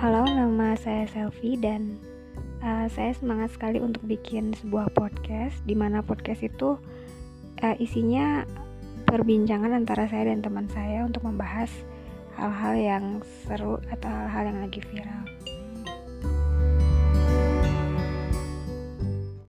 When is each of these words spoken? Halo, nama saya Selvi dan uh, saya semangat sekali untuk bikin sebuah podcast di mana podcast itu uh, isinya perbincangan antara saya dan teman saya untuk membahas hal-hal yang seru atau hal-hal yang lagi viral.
Halo, 0.00 0.24
nama 0.24 0.72
saya 0.80 1.04
Selvi 1.12 1.60
dan 1.60 2.00
uh, 2.64 2.88
saya 2.88 3.12
semangat 3.12 3.52
sekali 3.52 3.84
untuk 3.84 4.00
bikin 4.08 4.56
sebuah 4.56 4.96
podcast 4.96 5.60
di 5.68 5.76
mana 5.76 6.00
podcast 6.00 6.40
itu 6.40 6.80
uh, 7.60 7.76
isinya 7.76 8.48
perbincangan 9.04 9.76
antara 9.76 10.08
saya 10.08 10.32
dan 10.32 10.40
teman 10.40 10.72
saya 10.72 11.04
untuk 11.04 11.28
membahas 11.28 11.68
hal-hal 12.32 12.80
yang 12.80 13.04
seru 13.44 13.76
atau 13.92 14.08
hal-hal 14.08 14.48
yang 14.48 14.64
lagi 14.64 14.80
viral. 14.88 15.19